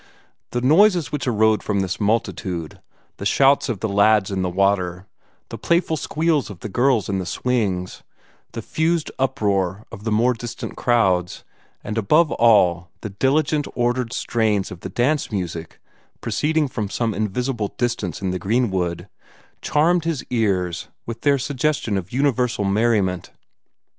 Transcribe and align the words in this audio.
The 0.49 0.61
noises 0.61 1.11
which 1.11 1.27
arose 1.27 1.59
from 1.61 1.81
this 1.81 1.99
multitude 1.99 2.81
the 3.17 3.25
shouts 3.27 3.69
of 3.69 3.81
the 3.81 3.87
lads 3.87 4.31
in 4.31 4.41
the 4.41 4.49
water, 4.49 5.05
the 5.49 5.59
playful 5.59 5.95
squeals 5.95 6.49
of 6.49 6.61
the 6.61 6.69
girls 6.69 7.07
in 7.07 7.19
the 7.19 7.25
swings, 7.27 8.01
the 8.53 8.63
fused 8.63 9.11
uproar 9.19 9.85
of 9.91 10.03
the 10.03 10.11
more 10.11 10.33
distant 10.33 10.75
crowds, 10.75 11.43
and 11.83 11.99
above 11.99 12.31
all 12.31 12.89
the 13.01 13.11
diligent, 13.11 13.67
ordered 13.75 14.11
strains 14.11 14.71
of 14.71 14.79
the 14.79 14.89
dance 14.89 15.31
music 15.31 15.79
proceeding 16.19 16.67
from 16.67 16.89
some 16.89 17.13
invisible 17.13 17.67
distance 17.77 18.23
in 18.23 18.31
the 18.31 18.39
greenwood 18.39 19.07
charmed 19.61 20.05
his 20.05 20.25
ears 20.31 20.87
with 21.05 21.21
their 21.21 21.37
suggestion 21.37 21.95
of 21.95 22.11
universal 22.11 22.65
merriment. 22.65 23.29